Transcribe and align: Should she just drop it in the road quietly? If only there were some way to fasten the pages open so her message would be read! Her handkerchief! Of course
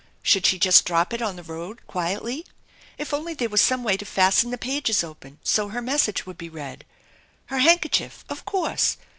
Should 0.23 0.47
she 0.47 0.57
just 0.57 0.83
drop 0.85 1.13
it 1.13 1.21
in 1.21 1.35
the 1.35 1.43
road 1.43 1.81
quietly? 1.85 2.47
If 2.97 3.13
only 3.13 3.35
there 3.35 3.49
were 3.49 3.57
some 3.57 3.83
way 3.83 3.97
to 3.97 4.03
fasten 4.03 4.49
the 4.49 4.57
pages 4.57 5.03
open 5.03 5.37
so 5.43 5.67
her 5.67 5.79
message 5.83 6.25
would 6.25 6.39
be 6.39 6.49
read! 6.49 6.85
Her 7.45 7.59
handkerchief! 7.59 8.25
Of 8.27 8.43
course 8.43 8.97